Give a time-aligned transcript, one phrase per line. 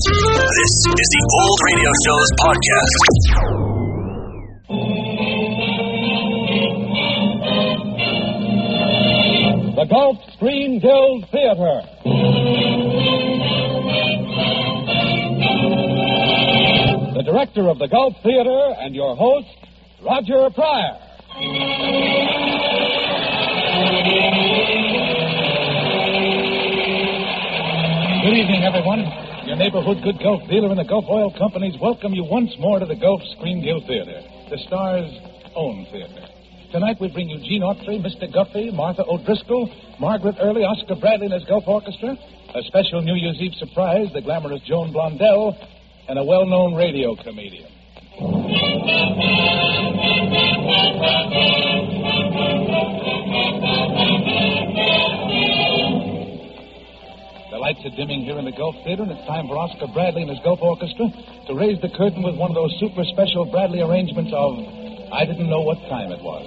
[0.00, 3.00] This is the Old Radio Show's podcast.
[9.76, 11.82] The Gulf Screen Guild Theater.
[17.12, 19.48] The director of the Gulf Theater and your host,
[20.02, 20.96] Roger Pryor.
[28.22, 29.19] Good evening, everyone.
[29.60, 32.96] Neighborhood good Gulf dealer and the Gulf Oil Companies welcome you once more to the
[32.96, 35.12] Gulf Screen Guild Theater, the star's
[35.54, 36.24] own theater.
[36.72, 38.24] Tonight we bring you Gene Autry, Mr.
[38.32, 39.70] Guffey, Martha O'Driscoll,
[40.00, 42.16] Margaret Early, Oscar Bradley and his Gulf Orchestra,
[42.54, 45.54] a special New Year's Eve surprise, the glamorous Joan Blondell,
[46.08, 47.68] and a well-known radio comedian.
[57.50, 60.22] The lights are dimming here in the Gulf Theater, and it's time for Oscar Bradley
[60.22, 61.10] and his Gulf Orchestra
[61.48, 64.54] to raise the curtain with one of those super special Bradley arrangements of
[65.12, 66.46] I Didn't Know What Time It Was.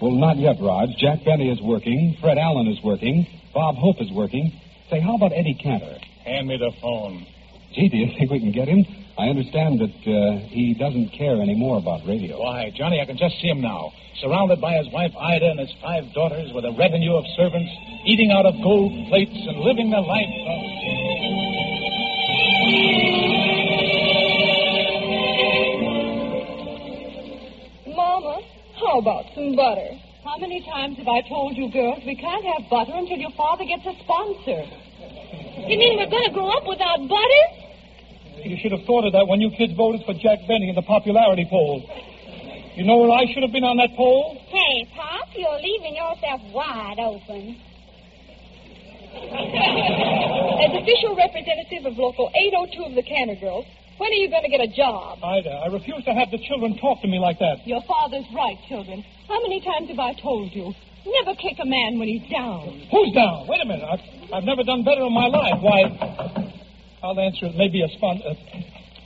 [0.00, 0.90] Well, not yet, Raj.
[0.98, 2.16] Jack Benny is working.
[2.20, 3.26] Fred Allen is working.
[3.54, 4.52] Bob Hope is working.
[4.90, 5.98] Say, how about Eddie Cantor?
[6.24, 7.26] Hand me the phone.
[7.74, 8.84] Gee, do you think we can get him?
[9.18, 12.38] I understand that uh, he doesn't care anymore about radio.
[12.38, 13.92] Why, Johnny, I can just see him now.
[14.20, 17.70] Surrounded by his wife Ida and his five daughters with a retinue of servants,
[18.04, 20.75] eating out of gold plates and living the life of.
[28.96, 29.92] How about some butter?
[30.24, 33.68] How many times have I told you girls we can't have butter until your father
[33.68, 34.64] gets a sponsor?
[35.68, 37.44] You mean we're going to grow up without butter?
[38.40, 40.86] You should have thought of that when you kids voted for Jack Benny in the
[40.88, 41.84] popularity poll.
[42.72, 44.40] You know where I should have been on that poll?
[44.48, 47.60] Hey, Pop, you're leaving yourself wide open.
[50.64, 53.68] As official representative of Local 802 of the Cantor Girls,
[53.98, 55.18] when are you going to get a job?
[55.22, 57.66] Ida, I refuse to have the children talk to me like that.
[57.66, 59.04] Your father's right, children.
[59.28, 60.72] How many times have I told you?
[61.06, 62.82] Never kick a man when he's down.
[62.90, 63.46] Who's down?
[63.46, 63.86] Wait a minute.
[63.86, 64.02] I've,
[64.34, 65.62] I've never done better in my life.
[65.62, 65.86] Why,
[67.02, 67.54] I'll answer it.
[67.56, 68.20] Maybe a spon...
[68.26, 68.34] Uh,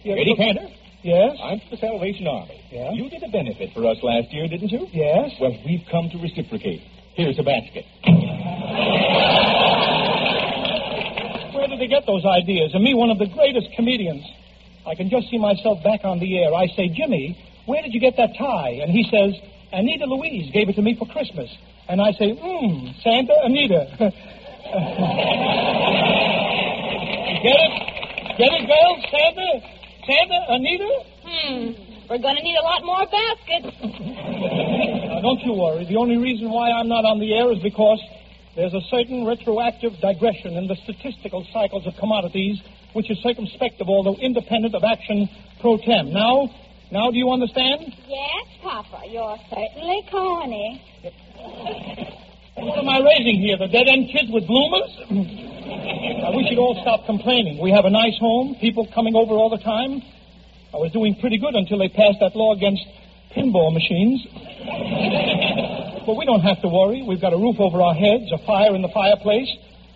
[0.03, 0.69] yeah, Eddie look- Cantor?
[1.03, 1.37] Yes?
[1.43, 2.61] I'm for the Salvation Army.
[2.71, 2.93] Yeah?
[2.93, 4.87] You did a benefit for us last year, didn't you?
[4.93, 5.33] Yes?
[5.41, 6.83] Well, we've come to reciprocate.
[7.15, 7.85] Here's a basket.
[11.55, 12.73] Where did they get those ideas?
[12.75, 14.25] And me, one of the greatest comedians.
[14.87, 16.55] I can just see myself back on the air.
[16.55, 17.37] I say, Jimmy,
[17.67, 18.81] where did you get that tie?
[18.83, 19.35] And he says,
[19.73, 21.51] Anita Louise gave it to me for Christmas.
[21.89, 23.87] And I say, mmm, Santa, Anita.
[27.45, 27.75] get it?
[28.39, 29.05] Get it, girls?
[29.11, 29.61] Santa?
[30.07, 30.91] Santa, Anita?
[31.23, 31.91] Hmm.
[32.09, 33.77] We're going to need a lot more baskets.
[35.11, 35.85] Now, don't you worry.
[35.85, 38.01] The only reason why I'm not on the air is because
[38.57, 42.59] there's a certain retroactive digression in the statistical cycles of commodities
[42.93, 45.29] which is circumspect of although independent of action
[45.61, 46.13] pro tem.
[46.13, 46.51] Now,
[46.91, 47.93] now do you understand?
[48.09, 50.83] Yes, Papa, you're certainly corny.
[52.57, 53.57] What am I raising here?
[53.57, 54.91] The dead end kids with bloomers?
[55.09, 57.59] I wish you'd all stop complaining.
[57.63, 60.03] We have a nice home, people coming over all the time.
[60.75, 62.83] I was doing pretty good until they passed that law against
[63.35, 64.27] pinball machines.
[66.07, 67.03] but we don't have to worry.
[67.03, 69.49] We've got a roof over our heads, a fire in the fireplace.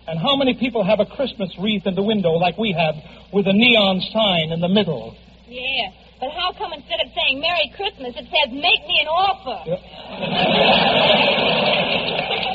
[0.07, 2.95] And how many people have a Christmas wreath in the window like we have
[3.33, 5.17] with a neon sign in the middle?
[5.47, 9.65] Yeah, but how come instead of saying Merry Christmas, it says Make me an offer?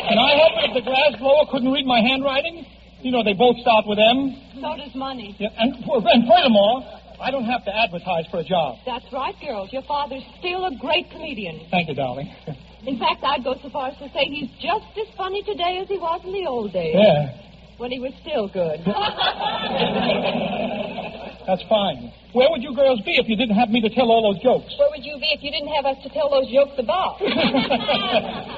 [0.06, 2.66] Can I help it if the glass blower couldn't read my handwriting?
[3.02, 4.36] You know, they both start with M.
[4.54, 5.34] So does money.
[5.38, 6.84] Yeah, and, and furthermore,
[7.20, 8.78] I don't have to advertise for a job.
[8.86, 9.72] That's right, girls.
[9.72, 11.66] Your father's still a great comedian.
[11.70, 12.32] Thank you, darling.
[12.86, 15.88] In fact, I'd go so far as to say he's just as funny today as
[15.88, 16.94] he was in the old days.
[16.96, 17.28] Yeah,
[17.76, 18.80] When he was still good.
[21.46, 22.10] that's fine.
[22.32, 24.72] Where would you girls be if you didn't have me to tell all those jokes?
[24.78, 27.20] Where would you be if you didn't have us to tell those jokes about?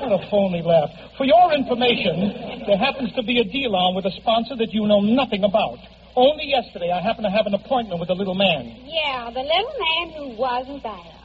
[0.03, 0.91] what a phony laugh.
[1.19, 4.87] For your information, there happens to be a deal on with a sponsor that you
[4.87, 5.79] know nothing about.
[6.15, 8.77] Only yesterday, I happened to have an appointment with a little man.
[8.85, 11.22] Yeah, the little man who wasn't there.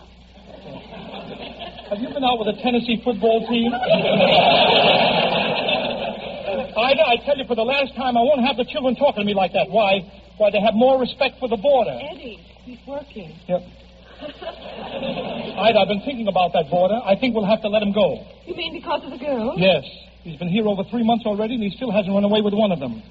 [1.89, 3.71] Have you been out with a Tennessee football team?
[6.77, 9.25] Ida, I tell you for the last time, I won't have the children talking to
[9.25, 9.69] me like that.
[9.69, 10.01] Why?
[10.37, 11.97] Why, they have more respect for the boarder.
[11.97, 13.33] Eddie, he's working.
[13.47, 13.61] Yep.
[15.57, 16.99] Ida, I've been thinking about that boarder.
[17.05, 18.25] I think we'll have to let him go.
[18.45, 19.53] You mean because of the girl?
[19.57, 19.83] Yes.
[20.23, 22.71] He's been here over three months already, and he still hasn't run away with one
[22.71, 23.01] of them.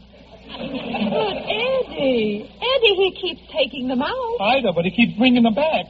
[0.47, 4.41] But Eddie, Eddie, he keeps taking them out.
[4.41, 5.87] Ida, but he keeps bringing them back.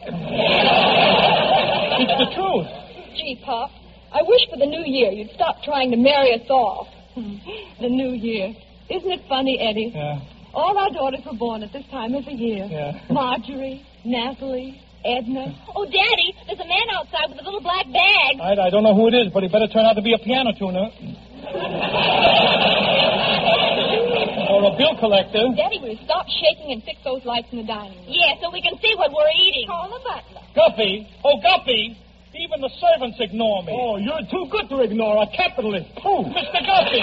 [1.98, 2.68] It's the truth.
[3.16, 3.70] Gee, Pop,
[4.12, 6.88] I wish for the new year you'd stop trying to marry us off.
[7.14, 7.36] Hmm.
[7.80, 8.54] The new year.
[8.90, 9.92] Isn't it funny, Eddie?
[9.94, 10.20] Yeah.
[10.54, 12.66] All our daughters were born at this time of the year.
[12.70, 12.92] Yeah.
[13.10, 15.52] Marjorie, Natalie, Edna.
[15.74, 18.40] Oh, Daddy, there's a man outside with a little black bag.
[18.40, 20.18] Ida, I don't know who it is, but he better turn out to be a
[20.18, 20.88] piano tuner.
[24.56, 25.52] or a bill collector.
[25.52, 28.08] Daddy, will you stop shaking and fix those lights in the dining room?
[28.08, 29.68] Yeah, so we can see what we're eating.
[29.68, 30.40] Call the butler.
[30.56, 31.04] Guppy.
[31.24, 31.92] Oh, Guppy.
[32.36, 33.72] Even the servants ignore me.
[33.72, 35.88] Oh, you're too good to ignore a capitalist.
[36.04, 36.24] Who?
[36.32, 36.60] Mr.
[36.64, 37.00] Guppy.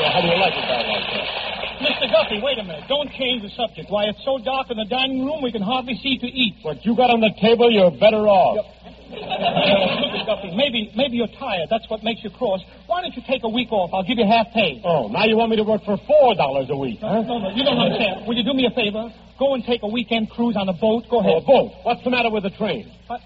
[0.00, 1.40] How do you like it, guy like that?
[1.80, 2.12] Mr.
[2.12, 2.84] Guppy, wait a minute.
[2.88, 3.90] Don't change the subject.
[3.90, 6.56] Why, it's so dark in the dining room we can hardly see to eat.
[6.62, 8.60] What you got on the table, you're better off.
[8.60, 8.79] Uh,
[9.10, 11.68] look at Maybe, maybe you're tired.
[11.70, 12.60] That's what makes you cross.
[12.86, 13.90] Why don't you take a week off?
[13.92, 14.80] I'll give you half pay.
[14.84, 17.22] Oh, now you want me to work for four dollars a week, huh?
[17.22, 18.26] No, no, you don't understand.
[18.26, 19.10] Will you do me a favor?
[19.38, 21.04] Go and take a weekend cruise on a boat.
[21.10, 21.42] Go Oh, ahead.
[21.42, 21.72] a boat.
[21.82, 22.90] What's the matter with the train?
[23.06, 23.20] What?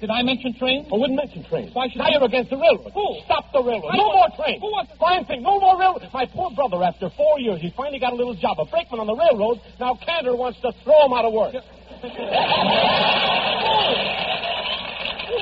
[0.00, 0.86] Did I mention train?
[0.90, 1.74] I wouldn't mention trains.
[1.74, 2.90] Why should now I- you're against the railroad.
[2.94, 3.16] Who?
[3.26, 3.90] Stop the railroad.
[3.92, 4.60] I no more trains.
[4.62, 5.42] Who wants- Fine thing.
[5.42, 6.08] No more railroad.
[6.12, 9.06] My poor brother, after four years, he finally got a little job, a brakeman on
[9.06, 9.60] the railroad.
[9.78, 11.54] Now Cantor wants to throw him out of work.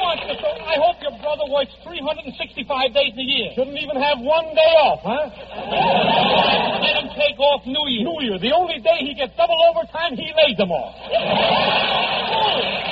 [0.09, 3.53] I hope your brother works 365 days a year.
[3.55, 5.29] Shouldn't even have one day off, huh?
[6.81, 8.05] Let him take off New Year.
[8.09, 10.97] New Year, the only day he gets double overtime, he lays them off.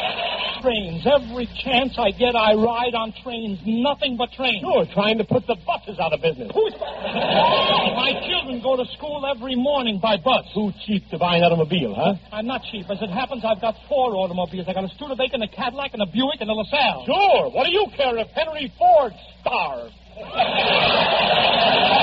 [0.66, 1.06] Trains.
[1.06, 3.62] Every chance I get, I ride on trains.
[3.62, 4.66] Nothing but trains.
[4.66, 6.50] You're trying to put the buses out of business.
[6.50, 6.74] Who's...
[7.94, 10.42] My children go to school every morning by bus.
[10.50, 12.18] Too cheap to buy an automobile, huh?
[12.32, 12.90] I'm not cheap.
[12.90, 14.66] As it happens, I've got four automobiles.
[14.66, 17.06] I got a Studebaker, and a Cadillac, and a Buick, and a LaSalle.
[17.06, 17.50] Sure.
[17.54, 19.12] What do you care if Henry Ford
[19.46, 19.94] starves?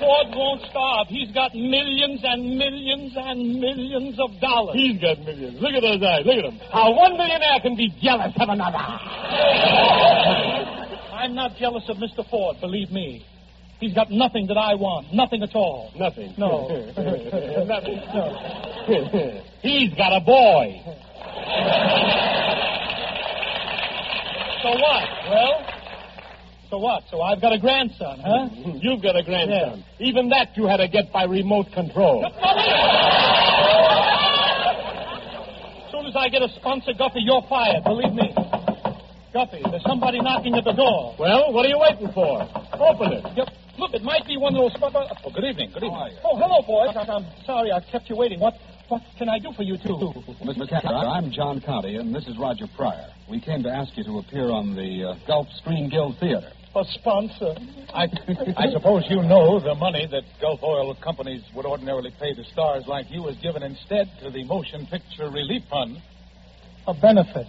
[0.00, 1.06] Ford won't starve.
[1.08, 4.76] He's got millions and millions and millions of dollars.
[4.76, 5.60] He's got millions.
[5.60, 6.24] Look at those eyes.
[6.26, 6.58] Look at them.
[6.72, 8.78] How one millionaire can be jealous of another.
[11.12, 12.28] I'm not jealous of Mr.
[12.28, 13.24] Ford, believe me.
[13.80, 15.12] He's got nothing that I want.
[15.12, 15.92] Nothing at all.
[15.96, 16.34] Nothing.
[16.38, 16.68] No.
[17.66, 18.00] Nothing.
[18.14, 18.36] No.
[19.62, 20.80] He's got a boy.
[24.62, 25.04] So what?
[25.30, 25.75] Well,
[26.76, 27.04] so what?
[27.10, 28.48] So I've got a grandson, huh?
[28.82, 29.82] You've got a grandson.
[29.98, 32.24] Even that you had to get by remote control.
[32.26, 32.32] As
[35.90, 37.84] soon as I get a sponsor, Guppy, you're fired.
[37.84, 38.34] Believe me.
[39.32, 41.14] Guppy, there's somebody knocking at the door.
[41.18, 42.42] Well, what are you waiting for?
[42.76, 43.24] Open it.
[43.36, 43.48] Yep.
[43.78, 44.82] Look, it might be one of those.
[44.82, 45.70] Oh, good evening.
[45.72, 46.16] Good evening.
[46.24, 46.94] Oh, hello, boys.
[46.96, 48.40] I'm- I'm sorry I kept you waiting.
[48.40, 48.54] What
[48.88, 49.98] what can I do for you two?
[50.44, 50.68] Mr.
[50.68, 53.08] Cantor, I'm John Conte, and this is Roger Pryor.
[53.28, 56.52] We came to ask you to appear on the uh, Gulf Screen Guild Theater.
[56.76, 57.54] A sponsor.
[57.94, 58.04] I,
[58.58, 62.84] I suppose you know the money that Gulf Oil companies would ordinarily pay to stars
[62.86, 65.96] like you is given instead to the Motion Picture Relief Fund.
[66.86, 67.46] A benefit.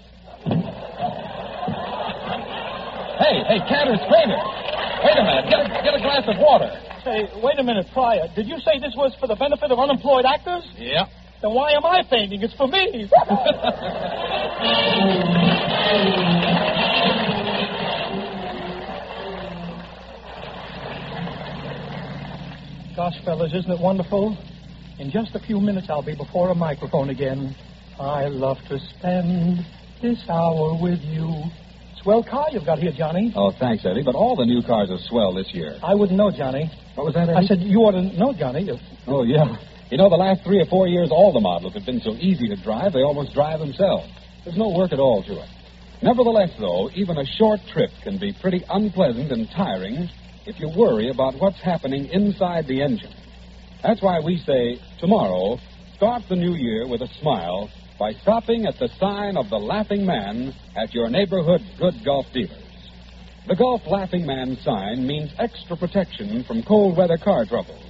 [3.19, 4.39] Hey, hey, Cantor's fainted.
[5.03, 5.51] Wait a minute.
[5.51, 6.71] Get a, get a glass of water.
[7.03, 8.29] Say, wait a minute, Pryor.
[8.33, 10.63] Did you say this was for the benefit of unemployed actors?
[10.77, 11.03] Yeah.
[11.41, 12.41] Then why am I fainting?
[12.43, 13.11] It's for me.
[22.97, 24.35] Gosh, fellas, isn't it wonderful?
[24.97, 27.55] In just a few minutes, I'll be before a microphone again.
[27.99, 29.59] I love to spend
[30.01, 31.31] this hour with you.
[32.01, 33.31] Swell car you've got here, Johnny.
[33.35, 34.01] Oh, thanks, Eddie.
[34.01, 35.77] But all the new cars are swell this year.
[35.83, 36.71] I wouldn't know, Johnny.
[36.95, 37.37] What was that, Eddie?
[37.37, 38.67] I said you ought to know, Johnny.
[38.67, 39.45] If- Oh, yeah.
[39.91, 42.47] You know, the last three or four years, all the models have been so easy
[42.49, 44.09] to drive, they almost drive themselves.
[44.43, 45.47] There's no work at all to it.
[46.01, 50.09] Nevertheless, though, even a short trip can be pretty unpleasant and tiring
[50.47, 53.13] if you worry about what's happening inside the engine.
[53.83, 55.57] That's why we say, tomorrow,
[55.97, 60.05] start the new year with a smile by stopping at the sign of the Laughing
[60.05, 62.63] Man at your neighborhood good Gulf dealers.
[63.47, 67.83] The Gulf Laughing Man sign means extra protection from cold weather car troubles.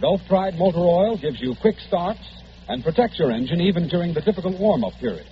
[0.00, 2.20] Gulf Pride Motor Oil gives you quick starts
[2.68, 5.26] and protects your engine even during the difficult warm up period.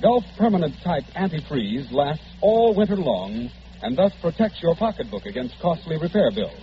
[0.00, 3.50] Gulf Permanent Type Antifreeze lasts all winter long
[3.82, 6.60] and thus protects your pocketbook against costly repair bills.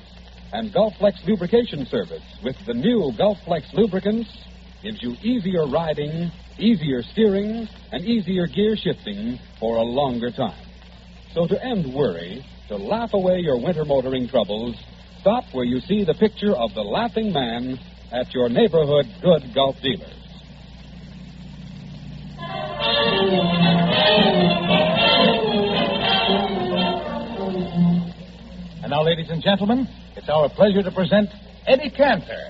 [0.53, 4.30] And Gulf Flex Lubrication Service with the new Gulf Flex lubricants
[4.84, 10.65] gives you easier riding, easier steering, and easier gear shifting for a longer time.
[11.34, 14.75] So to end worry, to laugh away your winter motoring troubles,
[15.22, 17.80] stop where you see the picture of the laughing man
[18.12, 20.21] at your neighborhood good Gulf dealers.
[29.01, 31.29] Now, ladies and gentlemen, it's our pleasure to present
[31.65, 32.50] Eddie Cantor.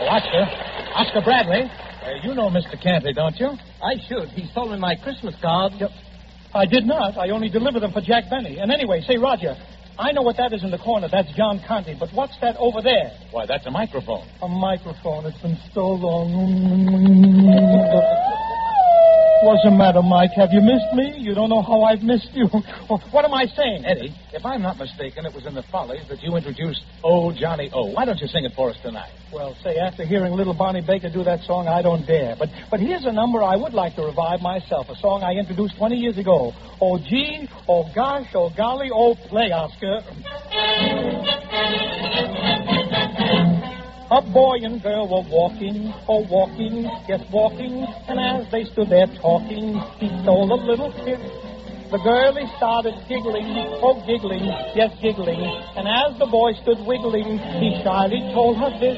[0.00, 0.44] Oh, Oscar.
[0.94, 1.62] Oscar Bradley.
[1.62, 2.80] Uh, you know Mr.
[2.82, 3.48] Cantor, don't you?
[3.82, 4.28] I should.
[4.30, 5.72] He stole me my Christmas card.
[6.54, 7.16] I did not.
[7.16, 8.58] I only delivered them for Jack Benny.
[8.58, 9.56] And anyway, say, Roger,
[9.98, 11.08] I know what that is in the corner.
[11.10, 11.98] That's John Conte.
[11.98, 13.12] But what's that over there?
[13.30, 14.28] Why, that's a microphone.
[14.42, 15.24] A microphone.
[15.26, 16.28] It's been so long.
[19.40, 20.32] What's the matter, Mike?
[20.34, 21.14] Have you missed me?
[21.16, 22.48] You don't know how I've missed you.
[22.90, 23.84] Oh, what am I saying?
[23.84, 27.70] Eddie, if I'm not mistaken, it was in the Follies that you introduced Oh, Johnny
[27.72, 27.92] Oh.
[27.92, 29.10] Why don't you sing it for us tonight?
[29.32, 32.34] Well, say, after hearing little Bonnie Baker do that song, I don't dare.
[32.38, 35.76] But but here's a number I would like to revive myself, a song I introduced
[35.76, 36.52] 20 years ago.
[36.80, 40.00] Oh, gee, oh, gosh, oh, golly, oh, play, Oscar.
[44.10, 49.06] A boy and girl were walking, oh, walking, yes, walking, and as they stood there
[49.20, 51.20] talking, he stole a little kiss.
[51.92, 53.52] The girlie started giggling,
[53.84, 55.44] oh, giggling, yes, giggling,
[55.76, 58.96] and as the boy stood wiggling, he shyly told her this.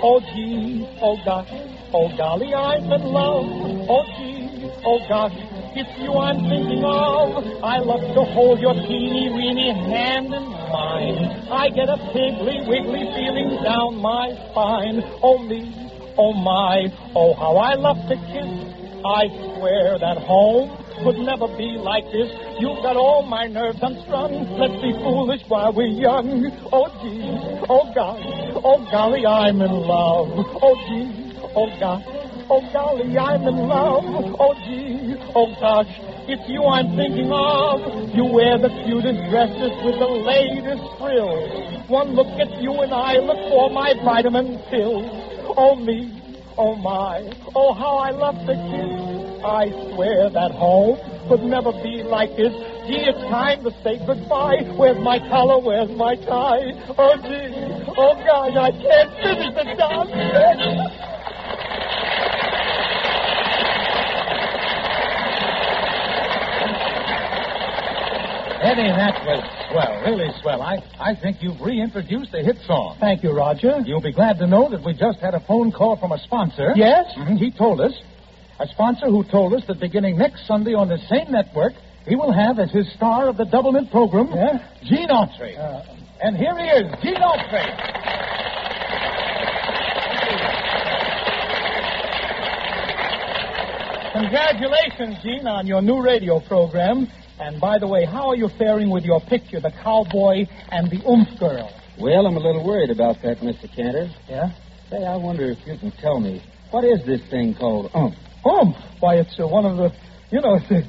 [0.00, 1.52] Oh, gee, oh, gosh,
[1.92, 3.44] oh, golly, I'm in love.
[3.92, 5.36] Oh, gee, oh, gosh,
[5.78, 7.44] it's you I'm thinking of.
[7.62, 11.52] I love to hold your teeny weeny hand in mine.
[11.52, 15.04] I get a piggly wiggly feeling down my spine.
[15.22, 15.68] Oh, me,
[16.16, 18.48] oh, my, oh, how I love to kiss.
[19.04, 20.72] I swear that home
[21.04, 22.32] could never be like this.
[22.58, 24.32] You've got all my nerves unstrung.
[24.56, 26.50] Let's be foolish while we're young.
[26.72, 27.20] Oh, gee,
[27.68, 28.24] oh, gosh,
[28.64, 30.32] oh, golly, I'm in love.
[30.32, 32.15] Oh, gee, oh, gosh,
[32.50, 34.04] oh, golly, I'm in love.
[34.38, 35.90] Oh, gee, oh, gosh,
[36.28, 38.14] it's you I'm thinking of.
[38.14, 41.90] You wear the cutest dresses with the latest frills.
[41.90, 45.06] One look at you and I look for my vitamin pills.
[45.56, 46.10] Oh, me,
[46.58, 49.16] oh, my, oh, how I love to kiss.
[49.44, 50.98] I swear that home
[51.28, 52.52] could never be like this.
[52.86, 54.62] Gee, it's time to say goodbye.
[54.78, 55.58] Where's my collar?
[55.62, 56.70] Where's my tie?
[56.98, 57.54] Oh, gee.
[57.98, 61.15] Oh, gosh, I can't finish the dance.
[68.62, 70.62] Eddie, that was swell, really swell.
[70.62, 72.96] I, I think you've reintroduced a hit song.
[73.00, 73.80] Thank you, Roger.
[73.84, 76.72] You'll be glad to know that we just had a phone call from a sponsor.
[76.74, 77.06] Yes?
[77.16, 77.92] Mhm, He told us,
[78.58, 81.74] a sponsor who told us that beginning next Sunday on the same network,
[82.08, 84.58] he will have as his star of the Doublemint program, Yeah?
[84.84, 85.58] Gene Autry.
[85.58, 85.82] Uh,
[86.22, 88.35] and here he is, Gene Autry.
[94.16, 97.06] Congratulations, Gene, on your new radio program.
[97.38, 101.04] And by the way, how are you faring with your picture, the cowboy and the
[101.04, 101.68] oomph girl?
[102.00, 103.68] Well, I'm a little worried about that, Mr.
[103.76, 104.08] Cantor.
[104.26, 104.56] Yeah?
[104.88, 108.14] Say, I wonder if you can tell me, what is this thing called umph?
[108.46, 108.76] Oomph?
[109.00, 109.92] Why, it's uh, one of the,
[110.30, 110.80] you know, it's, uh,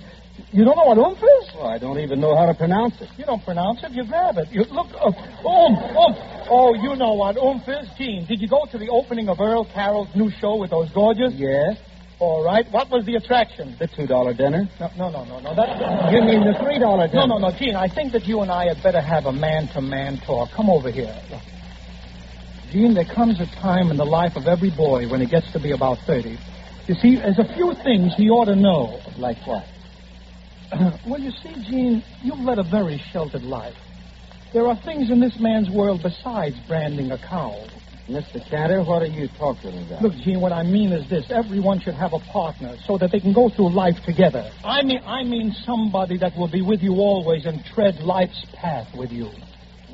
[0.53, 1.51] you don't know what oomph is?
[1.53, 3.09] Well, I don't even know how to pronounce it.
[3.17, 4.47] You don't pronounce it, you grab it.
[4.51, 5.11] You look, uh,
[5.43, 6.17] oomph, oomph.
[6.47, 8.25] Oh, you know what oomph is, Gene.
[8.25, 11.33] Did you go to the opening of Earl Carroll's new show with those gorgeous?
[11.35, 11.75] Yes?
[12.19, 12.65] All right.
[12.71, 13.75] What was the attraction?
[13.77, 14.67] The $2 dinner.
[14.79, 15.39] No, no, no, no.
[15.39, 15.55] no.
[15.55, 17.27] That, You mean the $3 dinner?
[17.27, 17.75] no, no, no, Gene.
[17.75, 20.49] I think that you and I had better have a man-to-man talk.
[20.51, 21.15] Come over here.
[21.29, 21.41] Look.
[22.71, 25.59] Gene, there comes a time in the life of every boy when he gets to
[25.59, 26.37] be about 30.
[26.87, 28.99] You see, there's a few things he ought to know.
[29.17, 29.65] Like what?
[31.07, 33.75] well, you see, Gene, you've led a very sheltered life.
[34.53, 37.67] There are things in this man's world besides branding a cow.
[38.09, 38.39] Mr.
[38.49, 40.01] Cantor, what are you talking about?
[40.01, 43.19] Look, Gene, what I mean is this: everyone should have a partner so that they
[43.19, 44.49] can go through life together.
[44.63, 48.87] I mean, I mean somebody that will be with you always and tread life's path
[48.95, 49.29] with you.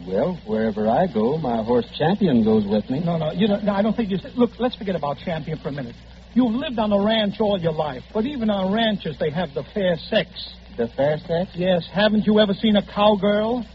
[0.07, 2.99] Well, wherever I go, my horse Champion goes with me.
[3.03, 4.17] No, no, you know, no, I don't think you.
[4.35, 5.95] Look, let's forget about Champion for a minute.
[6.35, 9.63] You've lived on a ranch all your life, but even on ranches they have the
[9.73, 10.29] fair sex.
[10.77, 11.51] The fair sex?
[11.55, 13.65] Yes, haven't you ever seen a cowgirl?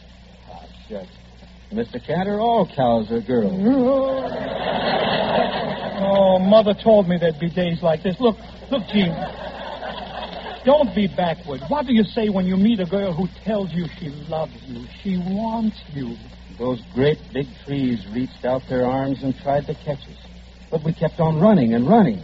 [0.50, 1.17] Oh, shucks.
[1.72, 2.04] Mr.
[2.04, 3.52] Cantor, all cows are girls.
[6.00, 8.14] Oh, Mother told me there'd be days like this.
[8.20, 8.36] Look,
[8.70, 9.12] look, Gene.
[10.64, 11.60] Don't be backward.
[11.68, 14.86] What do you say when you meet a girl who tells you she loves you,
[15.02, 16.16] she wants you?
[16.58, 20.18] Those great big trees reached out their arms and tried to catch us.
[20.70, 22.20] But we kept on running and running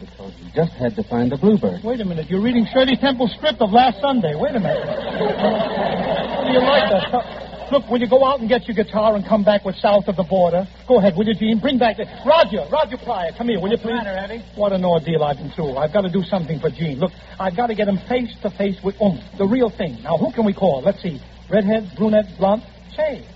[0.00, 1.84] because we just had to find the bluebird.
[1.84, 2.28] Wait a minute.
[2.28, 4.34] You're reading Shirley Temple's script of last Sunday.
[4.34, 4.84] Wait a minute.
[4.84, 7.43] Do you like that?
[7.74, 10.14] Look, will you go out and get your guitar and come back with South of
[10.14, 10.64] the Border?
[10.86, 11.58] Go ahead, will you, Gene?
[11.58, 12.06] Bring back the...
[12.24, 13.98] Roger, Roger Pryor, come here, will you please?
[14.06, 14.44] Eddie?
[14.54, 15.76] What an ordeal I've been through.
[15.76, 17.00] I've got to do something for Gene.
[17.00, 20.00] Look, I've got to get him face to face with oomph, the real thing.
[20.04, 20.82] Now, who can we call?
[20.82, 21.20] Let's see.
[21.50, 22.62] Redhead, brunette, blonde?
[22.94, 23.26] Say,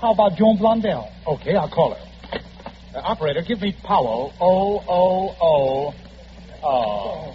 [0.00, 1.12] how about Joan Blondell?
[1.26, 2.00] Okay, I'll call her.
[2.94, 4.32] Uh, operator, give me Powell.
[4.40, 5.94] O O O.
[6.64, 7.30] Oh.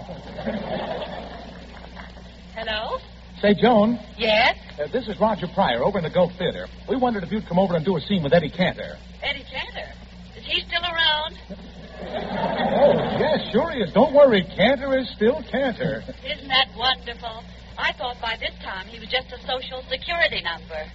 [2.56, 2.98] Hello?
[3.42, 4.56] Say, Joan, Yes?
[4.80, 6.68] uh, this is Roger Pryor over in the Gulf Theater.
[6.88, 8.98] We wondered if you'd come over and do a scene with Eddie Cantor.
[9.24, 9.90] Eddie Cantor.
[10.38, 11.38] Is he still around?
[11.52, 13.92] Oh, yes, sure he is.
[13.94, 14.44] Don't worry.
[14.56, 16.04] Cantor is still Cantor.
[16.24, 17.44] Isn't that wonderful?
[17.78, 20.86] I thought by this time he was just a social security number.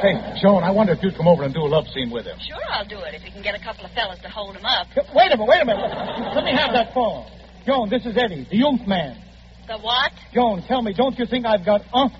[0.00, 2.38] Say, Joan, I wonder if you'd come over and do a love scene with him.
[2.48, 4.64] Sure, I'll do it if you can get a couple of fellas to hold him
[4.64, 4.86] up.
[5.14, 5.90] Wait a minute, wait a minute.
[6.34, 7.26] Let me have that phone.
[7.66, 9.20] Joan, this is Eddie, the youth man.
[9.70, 10.10] The what?
[10.34, 12.12] Joan, tell me, don't you think I've got umph?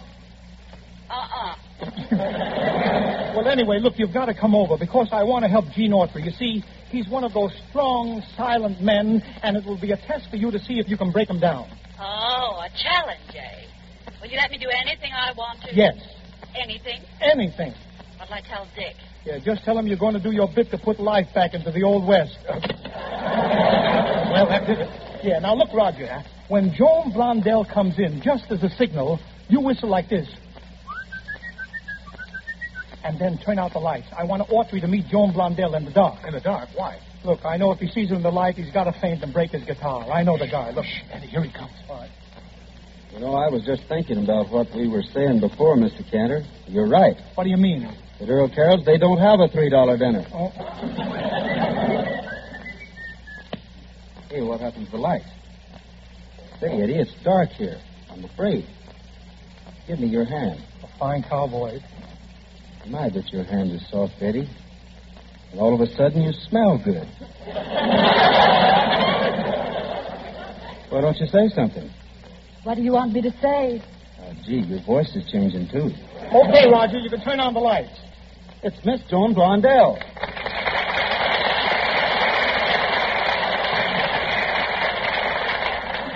[1.10, 1.56] Uh-uh.
[3.30, 6.24] Well, anyway, look, you've got to come over because I want to help Gene Autry.
[6.24, 10.28] You see, he's one of those strong, silent men, and it will be a test
[10.30, 11.70] for you to see if you can break him down.
[11.98, 14.10] Oh, a challenge, eh?
[14.20, 15.74] Will you let me do anything I want to?
[15.74, 15.94] Yes,
[16.60, 17.04] Anything?
[17.20, 17.72] anything.
[18.18, 18.96] What'll I tell Dick?
[19.24, 21.70] Yeah, just tell him you're going to do your bit to put life back into
[21.70, 22.36] the Old West.
[22.48, 22.58] well,
[24.50, 24.88] that did it.
[25.22, 26.22] Yeah, now look, Roger.
[26.50, 30.28] When Joan Blondell comes in, just as a signal, you whistle like this.
[33.04, 34.08] And then turn out the lights.
[34.18, 36.24] I want Autry to meet Joan Blondell in the dark.
[36.26, 36.68] In the dark.
[36.74, 36.98] Why?
[37.24, 39.32] Look, I know if he sees her in the light, he's got to faint and
[39.32, 40.10] break his guitar.
[40.10, 40.72] I know the guy.
[40.72, 41.70] Look, Eddie, here he comes.
[41.88, 42.10] all right.
[43.14, 46.02] You know, I was just thinking about what we were saying before, Mr.
[46.10, 46.42] Cantor.
[46.66, 47.16] You're right.
[47.36, 47.84] What do you mean?
[48.20, 50.26] At Earl Carroll's, they don't have a $3 dinner.
[50.34, 50.48] Oh,
[54.30, 55.26] Hey, what happened to the lights?
[56.60, 57.80] Say, Eddie, it's dark here.
[58.10, 58.66] I'm afraid.
[59.86, 60.60] Give me your hand.
[60.82, 61.78] a fine cowboy.
[62.86, 64.48] My, but your hand is soft, Eddie.
[65.52, 67.08] And all of a sudden, you smell good.
[70.90, 71.90] Why don't you say something?
[72.64, 73.82] What do you want me to say?
[74.20, 75.88] Oh, gee, your voice is changing, too.
[76.32, 77.98] Okay, Roger, you can turn on the lights.
[78.62, 79.98] It's Miss Joan Blondell.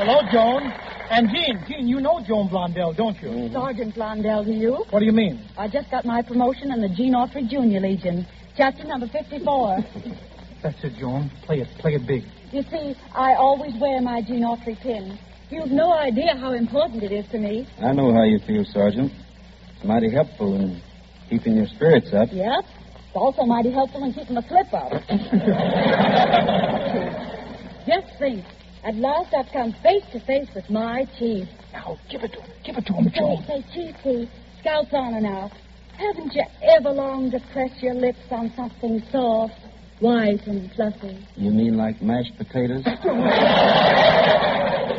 [0.04, 0.70] Hello, Joan.
[1.10, 1.64] And Gene.
[1.66, 3.28] Gene, you know Joan Blondell, don't you?
[3.28, 3.54] Mm-hmm.
[3.54, 4.84] Sergeant Blondell to you.
[4.90, 5.42] What do you mean?
[5.56, 9.78] I just got my promotion in the Gene Autry Junior Legion, chapter number 54.
[10.62, 11.30] That's it, Joan.
[11.46, 11.68] Play it.
[11.78, 12.22] Play it big.
[12.52, 15.18] you see, I always wear my Gene Autry pin.
[15.48, 17.66] You've no idea how important it is to me.
[17.80, 19.10] I know how you feel, Sergeant.
[19.74, 20.82] It's mighty helpful in
[21.30, 22.28] keeping your spirits up.
[22.30, 22.60] Yep.
[22.60, 24.92] It's also mighty helpful in keeping the flip up.
[27.86, 28.44] just think.
[28.84, 31.48] At last I've come face to face with my chief.
[31.72, 32.50] Now, give it to him.
[32.64, 33.44] Give it to him, Say, Joan.
[33.46, 34.28] say, Chief, see,
[34.60, 35.50] Scout's honor now.
[35.96, 36.42] Haven't you
[36.76, 39.54] ever longed to press your lips on something soft,
[40.00, 41.26] white, and fluffy?
[41.36, 42.84] You mean like mashed potatoes?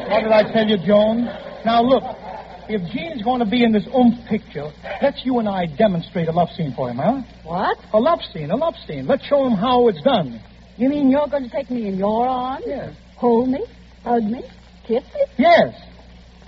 [0.05, 1.25] What did I tell you, Joan?
[1.65, 2.03] Now, look.
[2.67, 4.71] If Gene's going to be in this oomph picture,
[5.01, 7.21] let's you and I demonstrate a love scene for him, huh?
[7.43, 7.77] What?
[7.93, 9.05] A love scene, a love scene.
[9.05, 10.41] Let's show him how it's done.
[10.77, 12.63] You mean you're going to take me in your arms?
[12.65, 12.95] Yes.
[13.17, 13.63] Hold me?
[14.05, 14.43] Hug me?
[14.87, 15.25] Kiss me?
[15.39, 15.73] Yes.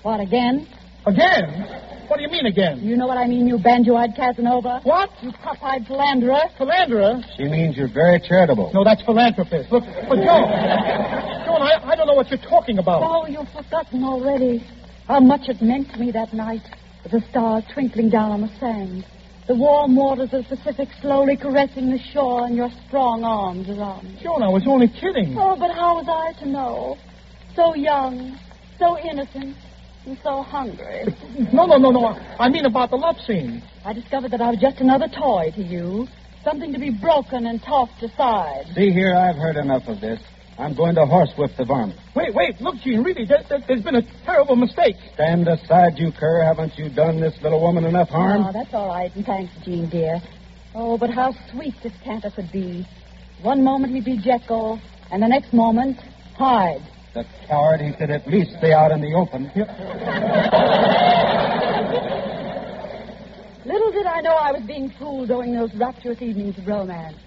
[0.04, 0.67] What, again?
[1.08, 1.65] Again?
[2.08, 2.80] What do you mean again?
[2.80, 4.82] You know what I mean, you banjo-eyed Casanova?
[4.84, 5.10] What?
[5.24, 6.43] You pop-eyed philanderer?
[6.58, 7.24] Philanderer?
[7.36, 8.72] She means you're very charitable.
[8.76, 9.72] No, that's philanthropist.
[9.72, 10.48] Look, but Joan,
[11.50, 13.02] Joan, I, I don't know what you're talking about.
[13.04, 14.63] Oh, you've forgotten already
[15.08, 16.62] how much it meant to me that night
[17.04, 19.04] with the stars twinkling down on the sand.
[19.48, 24.04] The warm waters of the Pacific slowly caressing the shore and your strong arms around
[24.04, 24.20] me.
[24.22, 25.36] Joan, I was only kidding.
[25.39, 26.98] Oh, but how was I to know?
[27.58, 28.38] So young,
[28.78, 29.58] so innocent,
[30.06, 31.06] and so hungry.
[31.52, 32.08] No, no, no, no.
[32.39, 33.63] I mean about the love scene.
[33.84, 36.08] I discovered that I was just another toy to you,
[36.43, 38.65] something to be broken and tossed aside.
[38.76, 40.20] See here, I've heard enough of this.
[40.60, 42.00] I'm going to horsewhip the varmint.
[42.15, 42.62] Wait, wait.
[42.62, 44.96] Look, Gene, really, there, there, has been a terrible mistake.
[45.15, 46.43] Stand aside, you cur.
[46.43, 48.46] Haven't you done this little woman enough harm?
[48.46, 50.22] Oh, that's all right, and thanks, Gene, dear.
[50.76, 52.86] Oh, but how sweet this Cantor could be.
[53.41, 54.80] One moment he'd be Jekyll,
[55.12, 55.98] and the next moment,
[56.38, 56.84] Hyde.
[57.17, 59.45] The coward, he could at least stay out in the open.
[63.65, 67.17] Little did I know I was being fooled during those rapturous evenings of romance.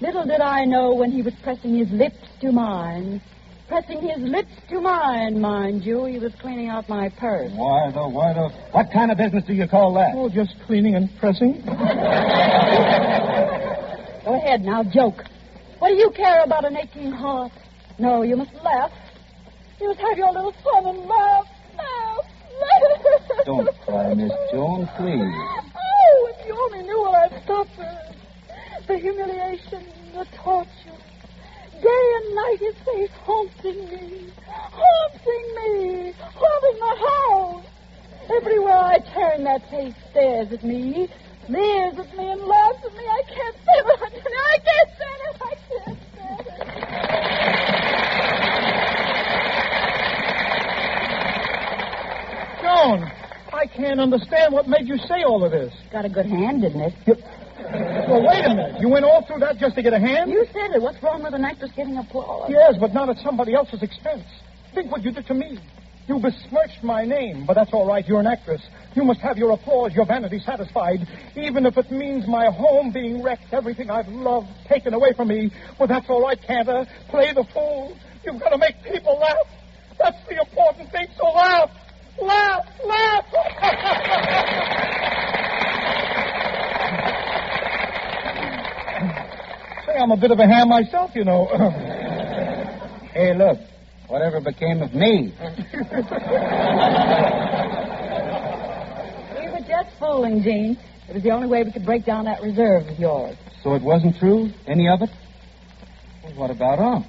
[0.00, 3.20] Little did I know when he was pressing his lips to mine.
[3.66, 6.04] Pressing his lips to mine, mind you.
[6.04, 7.50] He was cleaning out my purse.
[7.52, 10.12] Why the, why the, what kind of business do you call that?
[10.14, 11.60] Oh, just cleaning and pressing.
[11.64, 11.72] Go
[14.36, 15.24] ahead now, joke.
[15.80, 17.50] What do you care about an aching heart?
[17.98, 18.92] No, you must laugh.
[19.80, 21.48] You must have your little fun and laugh.
[21.76, 22.26] Laugh,
[22.60, 23.44] laugh.
[23.46, 25.34] Don't cry, Miss Joan, please.
[25.74, 28.16] Oh, if you only knew what I've suffered.
[28.86, 30.98] The humiliation, the torture.
[31.80, 34.32] Day and night his face haunting me.
[34.46, 36.12] Haunting me.
[36.12, 37.64] Haunting my house.
[38.36, 41.08] Everywhere I turn, that face stares at me,
[41.48, 43.04] leers at me, and laughs at me.
[43.08, 44.00] I can't stand it.
[44.02, 45.36] I can't stand it.
[45.40, 46.89] I can't stand it.
[52.80, 55.74] I can't understand what made you say all of this.
[55.92, 56.94] Got a good hand, didn't it?
[58.08, 58.80] Well, wait a minute.
[58.80, 60.30] You went all through that just to get a hand?
[60.30, 60.80] You said it.
[60.80, 62.48] What's wrong with an actress getting applause?
[62.50, 64.24] Yes, but not at somebody else's expense.
[64.74, 65.58] Think what you did to me.
[66.08, 68.06] You besmirched my name, but that's all right.
[68.08, 68.62] You're an actress.
[68.96, 73.22] You must have your applause, your vanity satisfied, even if it means my home being
[73.22, 75.52] wrecked, everything I've loved taken away from me.
[75.78, 76.86] Well, that's all right, Cantor.
[77.10, 77.94] Play the fool.
[78.24, 79.46] You've got to make people laugh.
[79.98, 81.70] That's the important thing, so laugh.
[82.18, 83.24] Laugh, laugh.
[89.86, 91.46] Say, I'm a bit of a ham myself, you know.
[93.12, 93.58] hey, look.
[94.08, 95.32] Whatever became of me?
[99.38, 100.76] we were just fooling, Gene.
[101.08, 103.36] It was the only way we could break down that reserve of yours.
[103.62, 104.50] So it wasn't true?
[104.66, 105.10] Any of it?
[106.24, 107.06] Well, what about Aunt?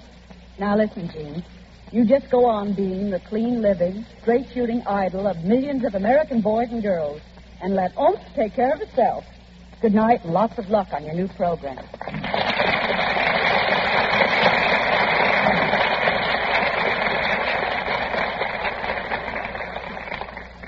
[0.59, 1.43] Now listen, Gene.
[1.91, 6.39] You just go on being the clean living, straight shooting idol of millions of American
[6.39, 7.19] boys and girls,
[7.61, 9.25] and let Ump take care of itself.
[9.81, 11.79] Good night and lots of luck on your new program.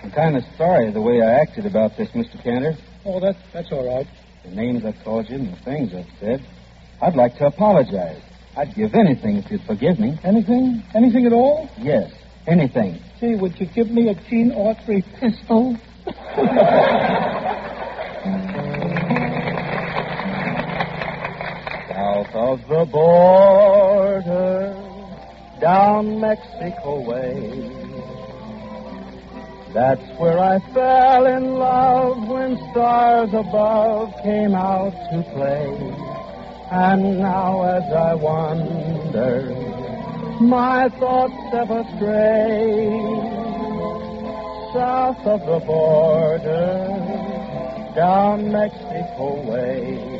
[0.03, 2.43] I'm kind of sorry the way I acted about this, Mr.
[2.43, 2.75] Cantor.
[3.05, 4.07] Oh, that, that's all right.
[4.43, 6.45] The names I called you and the things I've said.
[7.01, 8.21] I'd like to apologize.
[8.55, 10.17] I'd give anything if you'd forgive me.
[10.23, 10.83] Anything?
[10.93, 11.67] Anything at all?
[11.79, 12.11] Yes,
[12.45, 12.99] anything.
[13.19, 15.75] Gee, would you give me a Gene Autry pistol?
[21.89, 24.75] South of the border,
[25.59, 27.69] down Mexico way.
[29.73, 36.12] That's where I fell in love when stars above came out to play.
[36.71, 39.43] And now as I wander,
[40.41, 43.43] my thoughts ever stray.
[44.73, 46.87] South of the border,
[47.95, 50.13] down Mexico way.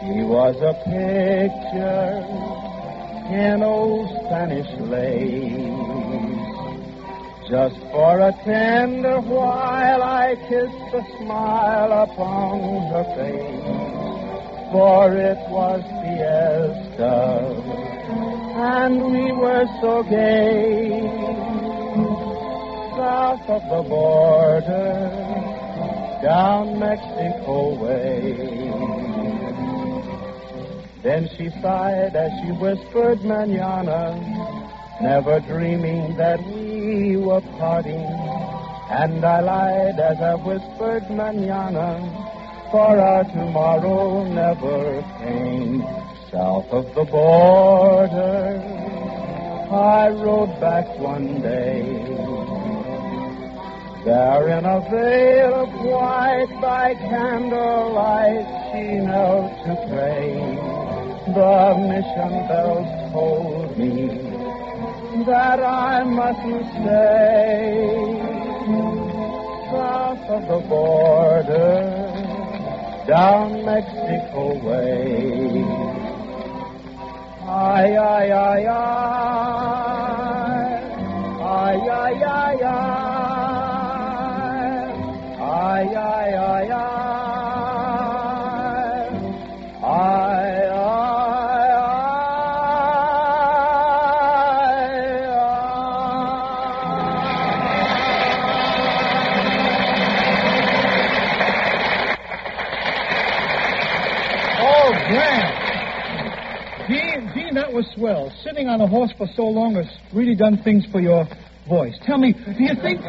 [0.00, 2.50] She was a picture
[3.32, 6.00] in old Spanish lace.
[7.48, 13.79] Just for a tender while I kissed a smile upon her face.
[14.72, 17.42] For it was fiesta,
[18.54, 21.00] and we were so gay.
[22.96, 25.10] South of the border,
[26.22, 28.70] down Mexico way.
[31.02, 34.14] Then she sighed as she whispered manana,
[35.00, 38.06] never dreaming that we were parting.
[38.90, 42.29] And I lied as I whispered manana,
[42.70, 45.82] for our tomorrow never came.
[46.30, 48.62] South of the border,
[49.72, 51.82] I rode back one day.
[54.04, 60.30] There in a veil of white by candlelight she knelt to pray.
[61.34, 64.06] The mission bells told me
[65.26, 68.40] that I mustn't stay
[69.72, 72.09] south of the border
[73.10, 75.66] down Mexico way.
[77.42, 78.86] Ay, ay, ay, ay,
[81.42, 83.00] ay, ay, ay, ay.
[85.42, 86.99] Ay, ay, ay, ay.
[105.08, 106.88] Grant.
[106.88, 108.32] Gene, Gene, that was swell.
[108.42, 111.26] Sitting on a horse for so long has really done things for your
[111.68, 111.94] voice.
[112.04, 113.00] Tell me, do you think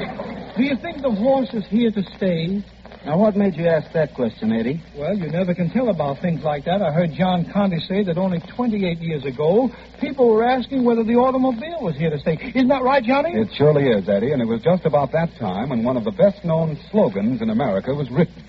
[0.56, 2.64] do you think the horse is here to stay?
[3.04, 4.80] Now, what made you ask that question, Eddie?
[4.96, 6.84] Well, you never can tell about things like that.
[6.84, 11.16] I heard John Conte say that only 28 years ago, people were asking whether the
[11.16, 12.38] automobile was here to stay.
[12.54, 13.32] Isn't that right, Johnny?
[13.32, 16.12] It surely is, Eddie, and it was just about that time when one of the
[16.12, 18.44] best known slogans in America was written.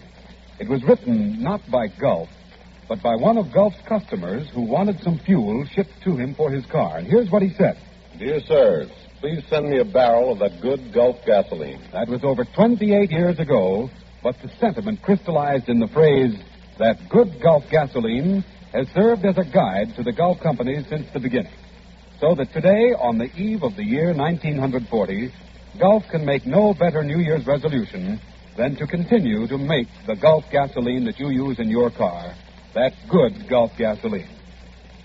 [0.59, 2.28] It was written not by Gulf,
[2.92, 6.66] but by one of Gulf's customers who wanted some fuel shipped to him for his
[6.66, 6.98] car.
[6.98, 7.78] And here's what he said.
[8.18, 11.81] Dear sirs, please send me a barrel of that good Gulf gasoline.
[11.94, 13.88] That was over 28 years ago,
[14.22, 16.38] but the sentiment crystallized in the phrase,
[16.78, 21.20] that good Gulf gasoline has served as a guide to the Gulf companies since the
[21.20, 21.55] beginning.
[22.20, 25.33] So that today, on the eve of the year 1940,
[25.81, 28.20] Gulf can make no better New Year's resolution
[28.59, 32.35] than to continue to make the Gulf gasoline that you use in your car,
[32.74, 34.28] that good Gulf gasoline.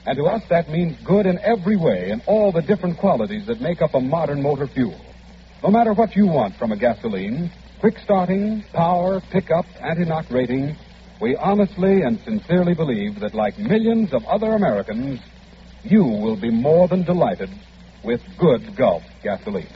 [0.06, 3.60] And to us, that means good in every way in all the different qualities that
[3.60, 5.00] make up a modern motor fuel.
[5.62, 7.52] No matter what you want from a gasoline,
[7.82, 10.76] quick starting, power, pickup, anti-knock rating,
[11.20, 15.20] we honestly and sincerely believe that like millions of other Americans,
[15.84, 17.50] you will be more than delighted
[18.04, 19.68] with good Gulf gasoline.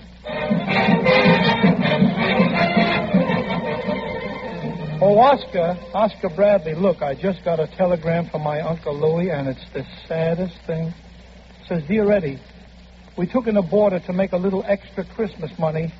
[5.03, 9.47] Oh, Oscar, Oscar Bradley, look, I just got a telegram from my Uncle Louis, and
[9.47, 10.89] it's the saddest thing.
[10.89, 12.39] It says, Dear Eddie,
[13.17, 15.91] we took in the boarder to make a little extra Christmas money,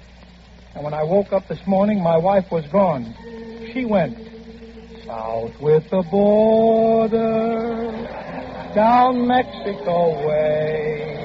[0.76, 3.16] and when I woke up this morning, my wife was gone.
[3.74, 4.20] She went
[5.04, 7.18] south with the border,
[8.76, 11.18] down Mexico way.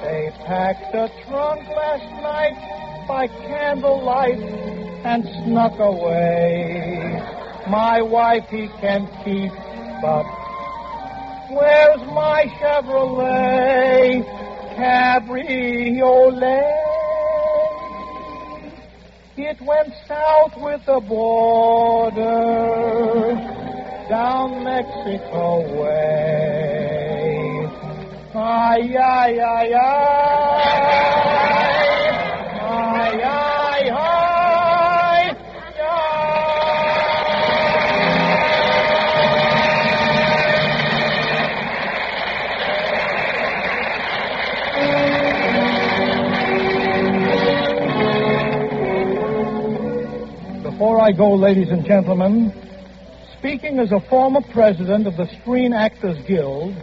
[0.00, 4.63] They packed a trunk last night by candlelight
[5.04, 7.20] and snuck away.
[7.68, 9.52] My wife he can keep,
[10.00, 10.24] but
[11.50, 14.24] where's my Chevrolet
[14.76, 15.84] Cabriolet?
[19.36, 22.22] It went south with the border,
[24.08, 27.24] down Mexico way.
[28.34, 31.63] Ay, ay, ay, ay.
[50.84, 52.52] Before I go, ladies and gentlemen,
[53.38, 56.76] speaking as a former president of the Screen Actors Guild,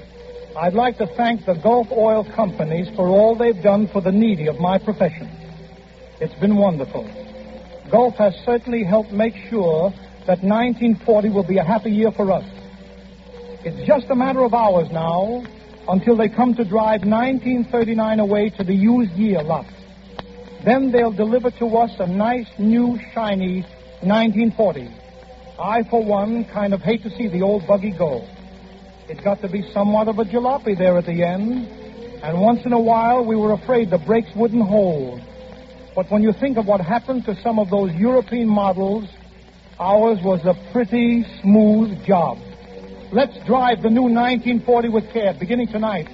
[0.58, 4.48] I'd like to thank the Gulf Oil Companies for all they've done for the needy
[4.48, 5.30] of my profession.
[6.20, 7.04] It's been wonderful.
[7.92, 9.92] Gulf has certainly helped make sure
[10.26, 12.46] that 1940 will be a happy year for us.
[13.64, 15.46] It's just a matter of hours now
[15.88, 19.68] until they come to drive 1939 away to the used year lot.
[20.66, 23.64] Then they'll deliver to us a nice, new, shiny
[24.04, 24.90] 1940.
[25.60, 28.28] I, for one, kind of hate to see the old buggy go.
[29.08, 31.68] It got to be somewhat of a jalopy there at the end,
[32.24, 35.22] and once in a while we were afraid the brakes wouldn't hold.
[35.96, 39.08] But when you think of what happened to some of those European models,
[39.80, 42.40] ours was a pretty smooth job.
[43.12, 46.08] Let's drive the new 1940 with care, beginning tonight.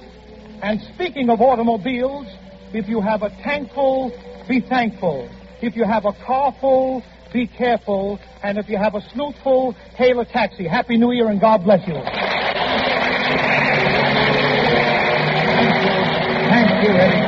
[0.62, 2.26] And speaking of automobiles,
[2.74, 4.10] if you have a tank full,
[4.48, 5.30] be thankful.
[5.62, 8.18] If you have a car full, be careful.
[8.42, 10.66] And if you have a snoot full, hail a taxi.
[10.66, 11.94] Happy New Year and God bless you.
[16.48, 17.24] Thank you, Eddie.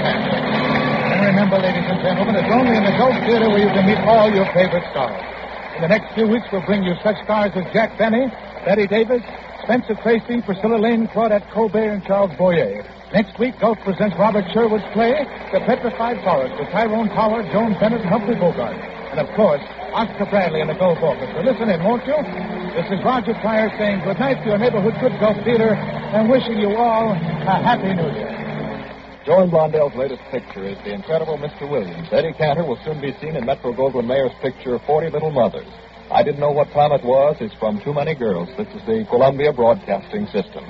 [1.10, 3.98] And remember, ladies and gentlemen, it's only in the Gulf Theater where you can meet
[4.06, 5.20] all your favorite stars.
[5.76, 8.26] In the next few weeks, we'll bring you such stars as Jack Benny,
[8.64, 9.22] Bette Davis,
[9.64, 12.84] Spencer Tracy, Priscilla Lane, Claudette Colbert, and Charles Boyer.
[13.12, 18.02] Next week, Gulf presents Robert Sherwood's play, The Petrified Forest, with Tyrone Power, Joan Bennett,
[18.02, 18.76] and Humphrey Bogart.
[19.10, 21.26] And of course, Oscar Bradley and the Gold Walkers.
[21.34, 22.14] So listen in, won't you?
[22.78, 26.58] This is Roger Pryor saying good night to your neighborhood good Gulf theater and wishing
[26.62, 28.30] you all a happy new year.
[29.26, 31.68] Joan Blondell's latest picture is The Incredible Mr.
[31.68, 32.08] Williams.
[32.12, 35.68] Eddie Cantor will soon be seen in Metro-Goldwyn-Mayer's picture, 40 Little Mothers.
[36.10, 37.36] I didn't know what time it was.
[37.40, 38.48] It's from Too Many Girls.
[38.56, 40.64] This is the Columbia Broadcasting System.